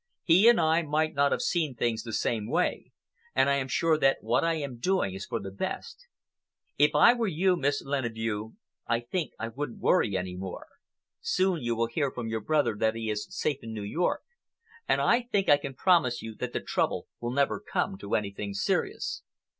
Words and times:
He 0.23 0.49
and 0.49 0.59
I 0.59 0.81
might 0.81 1.13
not 1.13 1.31
have 1.31 1.43
seen 1.43 1.75
things 1.75 2.01
the 2.01 2.11
same 2.11 2.49
way, 2.49 2.91
and 3.35 3.47
I 3.51 3.57
am 3.57 3.67
sure 3.67 3.99
that 3.99 4.17
what 4.21 4.43
I 4.43 4.55
am 4.55 4.79
doing 4.79 5.13
is 5.13 5.27
for 5.27 5.39
the 5.39 5.51
best. 5.51 6.07
If 6.79 6.95
I 6.95 7.13
were 7.13 7.27
you, 7.27 7.55
Miss 7.55 7.83
Leneveu, 7.83 8.53
I 8.87 9.01
think 9.01 9.33
I 9.37 9.49
wouldn't 9.49 9.77
worry 9.77 10.17
any 10.17 10.35
more. 10.35 10.65
Soon 11.21 11.61
you 11.61 11.75
will 11.75 11.85
hear 11.85 12.09
from 12.09 12.27
your 12.29 12.41
brother 12.41 12.75
that 12.79 12.95
he 12.95 13.11
is 13.11 13.27
safe 13.29 13.59
in 13.61 13.73
New 13.75 13.83
York, 13.83 14.23
and 14.87 15.01
I 15.01 15.21
think 15.21 15.49
I 15.49 15.57
can 15.57 15.75
promise 15.75 16.19
you 16.23 16.33
that 16.37 16.51
the 16.51 16.61
trouble 16.61 17.07
will 17.19 17.29
never 17.31 17.59
come 17.59 17.95
to 17.99 18.15
anything 18.15 18.55
serious." 18.55 19.21